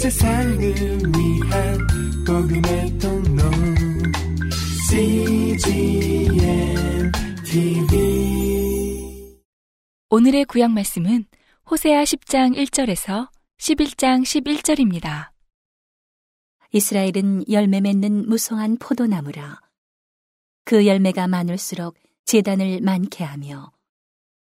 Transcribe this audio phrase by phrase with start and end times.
[0.00, 1.78] 세상을 위한
[2.26, 3.42] 복음의 통로
[4.88, 6.32] CGM
[7.44, 9.36] TV
[10.08, 11.26] 오늘의 구약 말씀은
[11.70, 13.28] 호세아 10장 1절에서
[13.58, 15.32] 11장 11절입니다.
[16.72, 19.60] 이스라엘은 열매 맺는 무성한 포도나무라.
[20.64, 23.70] 그 열매가 많을수록 재단을 많게 하며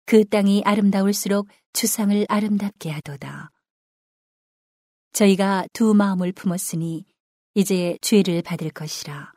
[0.07, 3.52] 그 땅이 아름다울수록 주상을 아름답게 하도다.
[5.13, 7.05] 저희가 두 마음을 품었으니
[7.55, 9.33] 이제 죄를 받을 것이라.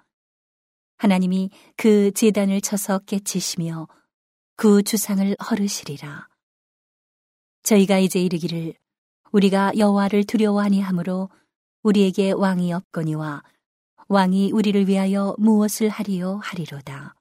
[0.97, 3.87] 하나님이 그 재단을 쳐서 깨치시며
[4.55, 6.29] 그 주상을 허르시리라.
[7.63, 8.73] 저희가 이제 이르기를
[9.31, 11.29] 우리가 여호와를 두려워하니 하므로
[11.83, 13.43] 우리에게 왕이 없거니와
[14.07, 17.15] 왕이 우리를 위하여 무엇을 하리요 하리로다.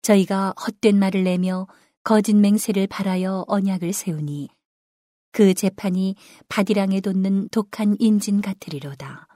[0.00, 1.66] 저희가 헛된 말을 내며
[2.02, 4.48] 거짓 맹세를 바라여 언약을 세우니
[5.34, 6.14] 그 재판이
[6.48, 9.26] 바디랑에 돋는 독한 인진 같으리로다.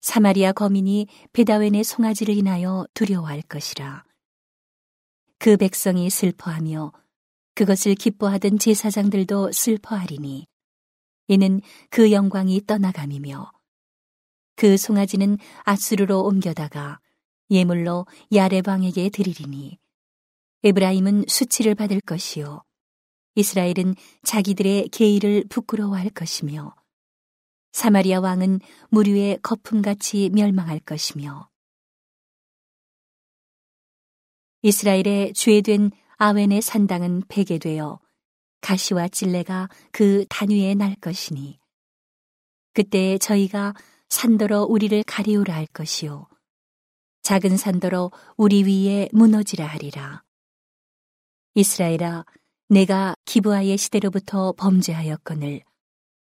[0.00, 4.04] 사마리아 거민이 베다웬의 송아지를 인하여 두려워할 것이라.
[5.40, 6.92] 그 백성이 슬퍼하며
[7.56, 10.46] 그것을 기뻐하던 제사장들도 슬퍼하리니
[11.26, 13.50] 이는 그 영광이 떠나감이며
[14.54, 17.00] 그 송아지는 아수르로 옮겨다가
[17.50, 19.80] 예물로 야레방에게 드리리니
[20.62, 22.62] 에브라임은 수치를 받을 것이요
[23.38, 23.94] 이스라엘은
[24.24, 26.74] 자기들의 계의를 부끄러워할 것이며
[27.70, 28.58] 사마리아 왕은
[28.90, 31.48] 무류의 거품같이 멸망할 것이며
[34.62, 38.00] 이스라엘의 죄된 아웬의 산당은 폐괴되어
[38.60, 41.60] 가시와 찔레가 그 단위에 날 것이니
[42.74, 43.74] 그때 저희가
[44.08, 46.26] 산더러 우리를 가리우라 할 것이요
[47.22, 50.24] 작은 산더러 우리 위에 무너지라 하리라.
[51.54, 52.24] 이스라엘아
[52.70, 55.62] 내가 기브아의 시대로부터 범죄하였거늘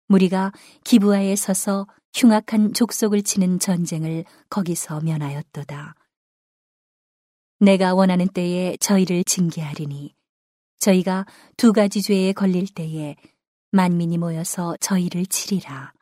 [0.07, 0.53] 무리가
[0.85, 5.97] 기브아에 서서 흉악한 족속을 치는 전쟁을 거기서 면하였도다.
[7.59, 10.15] 내가 원하는 때에 저희를 징계하리니
[10.79, 11.27] 저희가
[11.57, 13.17] 두 가지 죄에 걸릴 때에
[13.73, 15.93] 만민이 모여서 저희를 치리라.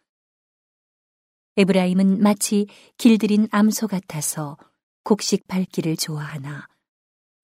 [1.56, 2.66] 에브라임은 마치
[2.98, 4.58] 길들인 암소 같아서
[5.02, 6.68] 곡식 밟기를 좋아하나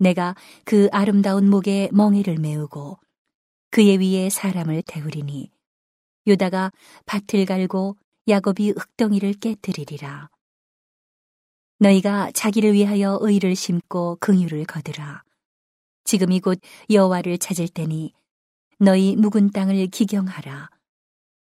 [0.03, 2.99] 내가 그 아름다운 목에 멍에를 메우고
[3.71, 5.51] 그의 위에 사람을 태우리니
[6.27, 6.73] 유다가
[7.07, 7.97] 밭을 갈고
[8.27, 10.29] 야곱이 흙덩이를 깨뜨리리라.
[11.79, 15.23] 너희가 자기를 위하여 의를 심고 긍휼을 거두라.
[16.05, 16.61] 지금이 곧
[16.91, 18.13] 여호와를 찾을 때니
[18.79, 20.69] 너희 묵은 땅을 기경하라.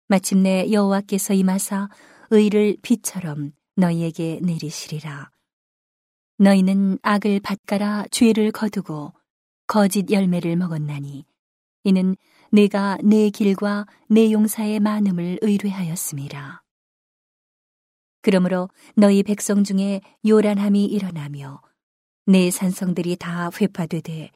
[0.07, 1.89] 마침내 여호와께서 임하사
[2.29, 5.31] 의를 빛처럼 너희에게 내리시리라.
[6.41, 9.13] 너희는 악을 밭가라 죄를 거두고
[9.67, 11.23] 거짓 열매를 먹었나니
[11.83, 12.15] 이는
[12.51, 16.63] 내가 내 길과 내 용사의 많음을 의뢰하였음이라.
[18.23, 21.61] 그러므로 너희 백성 중에 요란함이 일어나며
[22.25, 24.31] 내 산성들이 다 회파되되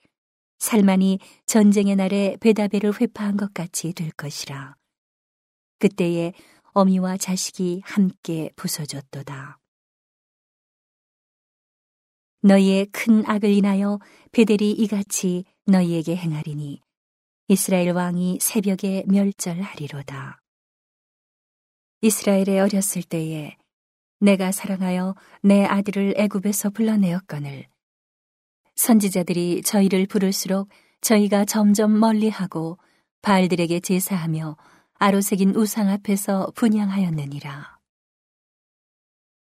[0.60, 1.18] 살만이
[1.48, 4.76] 전쟁의 날에 베다베를 회파한 것 같이 될 것이라.
[5.80, 6.34] 그때에
[6.74, 9.60] 어미와 자식이 함께 부서졌도다.
[12.46, 14.00] 너희의 큰 악을 인하여
[14.32, 16.80] 베델이 이같이 너희에게 행하리니
[17.48, 20.40] 이스라엘 왕이 새벽에 멸절하리로다.
[22.02, 23.58] 이스라엘에 어렸을 때에
[24.20, 27.66] 내가 사랑하여 내 아들을 애굽에서 불러내었거늘
[28.76, 30.70] 선지자들이 저희를 부를수록
[31.02, 32.78] 저희가 점점 멀리하고
[33.24, 34.56] 바알들에게 제사하며
[35.00, 37.80] 아로색인 우상 앞에서 분양하였느니라.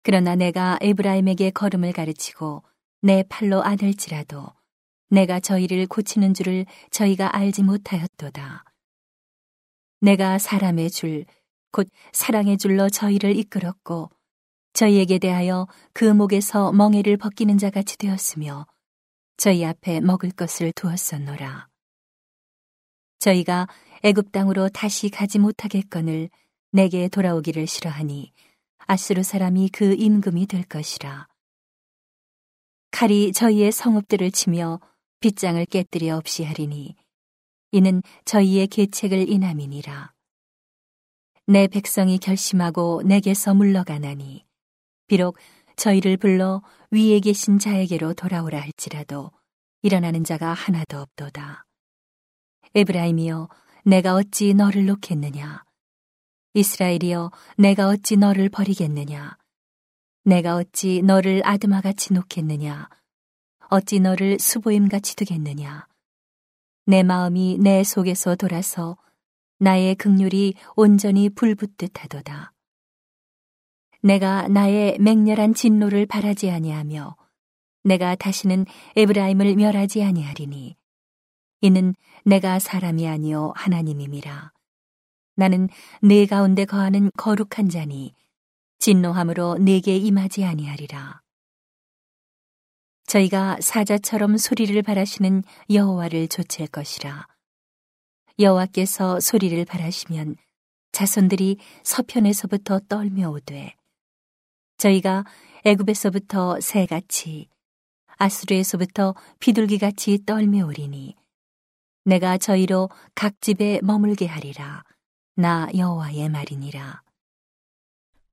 [0.04, 2.62] 그러나 내가 에브라임에게 걸음을 가르치고
[3.06, 4.48] 내 팔로 안을지라도
[5.10, 8.64] 내가 저희를 고치는 줄을 저희가 알지 못하였도다.
[10.00, 11.26] 내가 사람의 줄,
[11.74, 14.10] 곧 사랑의 줄로 저희를 이끌었고
[14.72, 18.66] 저희에게 대하여 그 목에서 멍에를 벗기는 자 같이 되었으며
[19.36, 21.68] 저희 앞에 먹을 것을 두었었노라.
[23.20, 23.68] 저희가
[24.04, 26.30] 애굽 땅으로 다시 가지 못하겠거늘
[26.72, 28.32] 내게 돌아오기를 싫어하니
[28.78, 31.33] 아스루 사람이 그 임금이 될 것이라.
[32.94, 34.80] 칼이 저희의 성읍들을 치며
[35.20, 36.96] 빗장을 깨뜨려 없이 하리니
[37.72, 40.14] 이는 저희의 계책을 인함이니라.
[41.48, 44.46] 내 백성이 결심하고 내게서 물러가나니
[45.08, 45.38] 비록
[45.76, 46.62] 저희를 불러
[46.92, 49.32] 위에 계신 자에게로 돌아오라 할지라도
[49.82, 51.66] 일어나는 자가 하나도 없도다.
[52.76, 53.50] 에브라임이여
[53.86, 55.64] 내가 어찌 너를 놓겠느냐
[56.54, 59.36] 이스라엘이여 내가 어찌 너를 버리겠느냐
[60.26, 62.88] 내가 어찌 너를 아드마같이 놓겠느냐?
[63.70, 65.86] 어찌 너를 수보임같이 두겠느냐?
[66.86, 68.98] 내 마음이 내 속에서 돌아서
[69.60, 72.54] 나의 극률이 온전히 불붙듯 하도다.
[74.02, 77.18] 내가 나의 맹렬한 진노를 바라지 아니하며
[77.84, 78.66] 내가 다시는
[78.96, 80.78] 에브라임을 멸하지 아니하리니
[81.62, 84.54] 이는 내가 사람이 아니요 하나님임이라.
[85.36, 85.68] 나는
[86.02, 88.14] 내 가운데 거하는 거룩한 자니
[88.84, 91.22] 진노함으로 내게 임하지 아니하리라.
[93.08, 97.26] 저희가 사자처럼 소리를 바라시는 여호와를 조칠 것이라.
[98.40, 100.36] 여호와께서 소리를 바라시면
[100.92, 103.74] 자손들이 서편에서부터 떨며 오되
[104.80, 105.24] 저희가
[105.64, 107.48] 애굽에서부터 새같이
[108.18, 111.16] 아수르에서부터 비둘기같이 떨며 오리니
[112.04, 114.84] 내가 저희로 각 집에 머물게 하리라
[115.36, 117.03] 나 여호와의 말이니라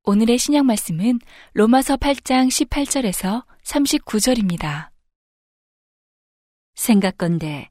[0.05, 1.19] 오늘의 신약 말씀은
[1.53, 4.89] 로마서 8장 18절에서 39절입니다.
[6.75, 7.69] 생각건대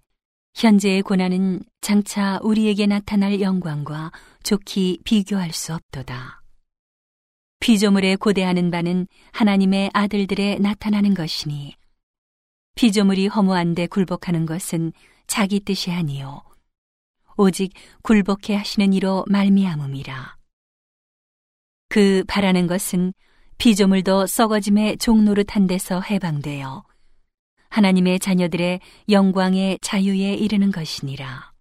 [0.53, 4.11] 현재의 고난은 장차 우리에게 나타날 영광과
[4.43, 6.43] 좋게 비교할 수 없도다.
[7.61, 11.75] 피조물에 고대하는 바는 하나님의 아들들에 나타나는 것이니
[12.75, 14.93] 피조물이 허무한데 굴복하는 것은
[15.25, 16.43] 자기 뜻이 아니요
[17.37, 17.73] 오직
[18.03, 20.38] 굴복해 하시는 이로 말미암음이라.
[21.89, 23.13] 그 바라는 것은
[23.57, 26.83] 피조물도 썩어짐의 종노릇한 데서 해방되어
[27.69, 31.51] 하나님의 자녀들의 영광의 자유에 이르는 것이니라.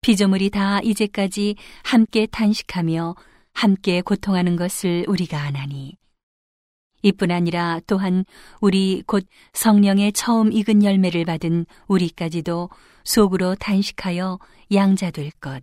[0.00, 3.14] 피조물이 다 이제까지 함께 탄식하며
[3.52, 5.96] 함께 고통하는 것을 우리가 아나니
[7.02, 8.24] 이뿐 아니라 또한
[8.60, 12.70] 우리 곧 성령의 처음 익은 열매를 받은 우리까지도
[13.04, 14.38] 속으로 단식하여
[14.72, 15.62] 양자될 것,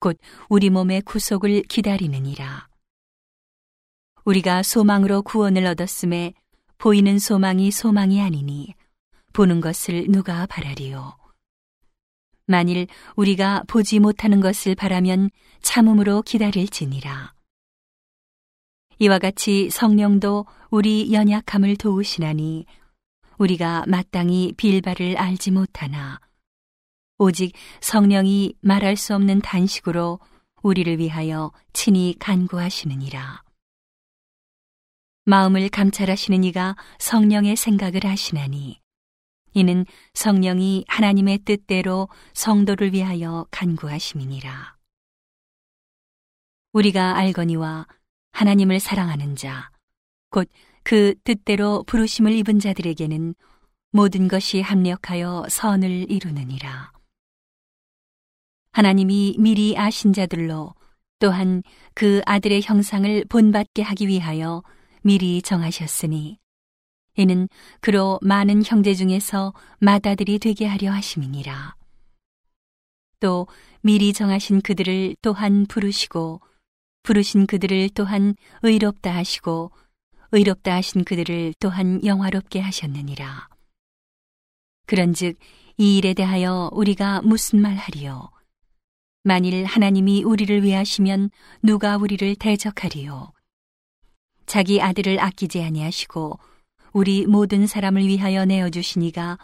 [0.00, 0.18] 곧
[0.48, 2.68] 우리 몸의 구속을 기다리느니라.
[4.24, 6.34] 우리가 소망으로 구원을 얻었음에
[6.76, 8.74] 보이는 소망이 소망이 아니니
[9.32, 11.16] 보는 것을 누가 바라리요.
[12.46, 12.86] 만일
[13.16, 15.30] 우리가 보지 못하는 것을 바라면
[15.62, 17.34] 참음으로 기다릴지니라.
[19.00, 22.66] 이와 같이 성령도 우리 연약함을 도우시나니
[23.38, 26.20] 우리가 마땅히 빌바를 알지 못하나
[27.18, 30.20] 오직 성령이 말할 수 없는 단식으로
[30.62, 33.42] 우리를 위하여 친히 간구하시느니라.
[35.24, 38.80] 마음을 감찰하시는 이가 성령의 생각을 하시나니
[39.54, 39.84] 이는
[40.14, 44.76] 성령이 하나님의 뜻대로 성도를 위하여 간구하심이니라.
[46.72, 47.86] 우리가 알거니와
[48.32, 49.70] 하나님을 사랑하는 자,
[50.30, 50.48] 곧
[50.88, 53.34] 그 뜻대로 부르심을 입은 자들에게는
[53.90, 56.92] 모든 것이 합력하여 선을 이루느니라.
[58.72, 60.74] 하나님이 미리 아신 자들로
[61.18, 61.62] 또한
[61.94, 64.62] 그 아들의 형상을 본받게 하기 위하여
[65.02, 66.38] 미리 정하셨으니
[67.16, 67.48] 이는
[67.80, 71.74] 그로 많은 형제 중에서 맏아들이 되게 하려 하심이니라.
[73.20, 73.48] 또
[73.82, 76.40] 미리 정하신 그들을 또한 부르시고
[77.02, 79.72] 부르신 그들을 또한 의롭다 하시고
[80.30, 83.48] 의롭다 하신 그들을 또한 영화롭게 하셨느니라.
[84.86, 85.38] 그런즉
[85.78, 88.30] 이 일에 대하여 우리가 무슨 말 하리요?
[89.22, 91.30] 만일 하나님이 우리를 위하시면
[91.62, 93.32] 누가 우리를 대적하리요?
[94.46, 96.38] 자기 아들을 아끼지 아니하시고
[96.92, 99.38] 우리 모든 사람을 위하여 내어 주시니가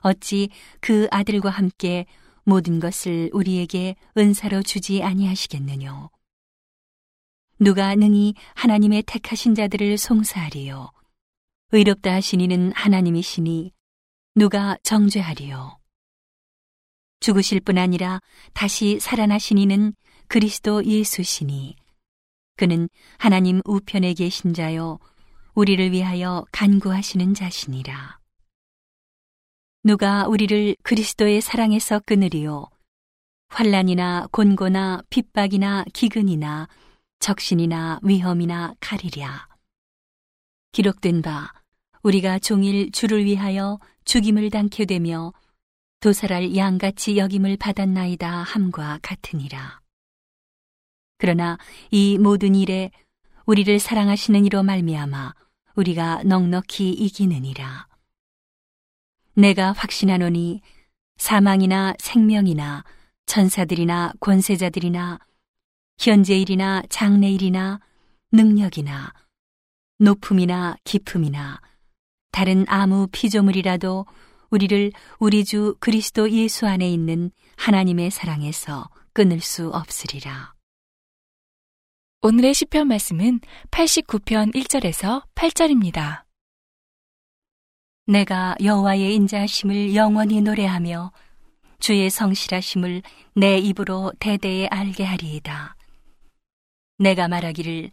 [0.00, 0.48] 어찌
[0.80, 2.06] 그 아들과 함께
[2.44, 6.10] 모든 것을 우리에게 은사로 주지 아니하시겠느뇨?
[7.58, 10.90] 누가 능히 하나님의 택하신 자들을 송사하리요.
[11.72, 13.72] 의롭다 하시니는 하나님이시니
[14.36, 15.78] 누가 정죄하리요.
[17.20, 18.20] 죽으실 뿐 아니라
[18.52, 19.94] 다시 살아나시니는
[20.28, 21.76] 그리스도 예수시니
[22.56, 24.98] 그는 하나님 우편에 계신 자요
[25.54, 28.18] 우리를 위하여 간구하시는 자시니라.
[29.82, 32.66] 누가 우리를 그리스도의 사랑에서 끊으리요
[33.48, 36.68] 환란이나 곤고나 핍박이나 기근이나
[37.20, 39.48] 적신이나 위험이나 칼이랴.
[40.72, 41.52] 기록된 바
[42.02, 45.32] 우리가 종일 주를 위하여 죽임을 당케 되며
[46.00, 49.80] 도살할 양같이 여김을 받았나이다 함과 같으니라.
[51.18, 51.58] 그러나
[51.90, 52.90] 이 모든 일에
[53.46, 55.34] 우리를 사랑하시는 이로 말미암아
[55.76, 57.86] 우리가 넉넉히 이기느니라.
[59.34, 60.60] 내가 확신하노니
[61.16, 62.84] 사망이나 생명이나
[63.26, 65.18] 천사들이나 권세자들이나
[65.98, 67.80] 현재일이나 장래일이나
[68.32, 69.12] 능력이나
[69.98, 71.60] 높음이나 깊음이나
[72.30, 74.04] 다른 아무 피조물이라도
[74.50, 80.54] 우리를 우리 주 그리스도 예수 안에 있는 하나님의 사랑에서 끊을 수 없으리라.
[82.22, 86.24] 오늘의 시편 말씀은 89편 1절에서 8절입니다.
[88.06, 91.12] 내가 여호와의 인자하심을 영원히 노래하며
[91.78, 93.02] 주의 성실하심을
[93.34, 95.76] 내 입으로 대대에 알게 하리이다.
[96.98, 97.90] 내가 말하기를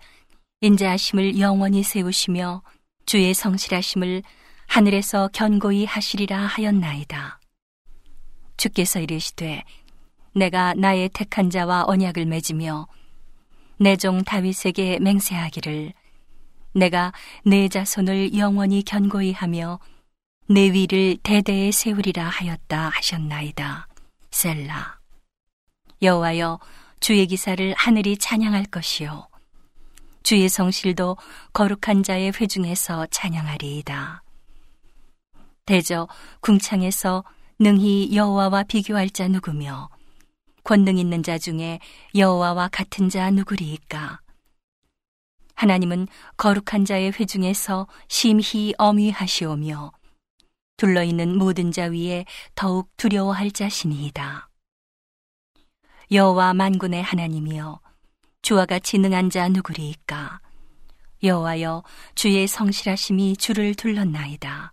[0.62, 2.63] 인자하심을 영원히 세우시며
[3.05, 4.24] 주의 성실하심을
[4.74, 7.39] 하늘에서 견고히 하시리라 하였나이다.
[8.58, 9.63] 주께서 이르시되
[10.34, 12.88] 내가 나의 택한 자와 언약을 맺으며
[13.77, 15.94] 내 종 다윗에게 맹세하기를
[16.74, 17.13] 내가
[17.46, 19.80] 내 자손을 영원히 견고히 하며
[20.50, 23.88] 내 위를 대대에 세우리라 하였다 하셨나이다.
[24.32, 24.98] 셀라.
[26.01, 26.60] 여호와여
[27.00, 29.27] 주의 기사를 하늘이 찬양할 것이요
[30.24, 31.18] 주의 성실도
[31.53, 34.24] 거룩한 자의 회중에서 찬양하리이다.
[35.65, 36.10] 대저
[36.41, 37.24] 궁창에서
[37.58, 39.89] 능히 여호와와 비교할 자 누구며
[40.65, 41.79] 권능 있는 자 중에
[42.15, 44.20] 여호와와 같은 자 누구리이까?
[45.55, 49.91] 하나님은 거룩한 자의 회중에서 심히 어미하시오며
[50.75, 54.50] 둘러 있는 모든 자 위에 더욱 두려워할 자신이이다.
[56.12, 57.79] 여호와 만군의 하나님이여
[58.41, 60.41] 주와 같이 능한 자 누구리이까?
[61.24, 61.84] 여호와여
[62.15, 64.73] 주의 성실하심이 주를 둘렀나이다.